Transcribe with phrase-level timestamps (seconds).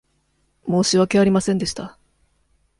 [0.65, 1.95] 申し訳ありませんでした。